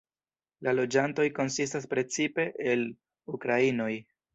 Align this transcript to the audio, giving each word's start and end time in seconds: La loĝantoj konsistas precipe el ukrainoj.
La 0.67 0.73
loĝantoj 0.77 1.27
konsistas 1.41 1.87
precipe 1.95 2.49
el 2.75 2.87
ukrainoj. 3.39 3.93